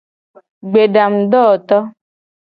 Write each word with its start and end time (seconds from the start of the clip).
Gbedangudowoto. 0.69 1.77